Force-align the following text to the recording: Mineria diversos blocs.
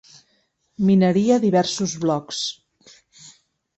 Mineria 0.87 1.37
diversos 1.45 1.95
blocs. 2.07 2.43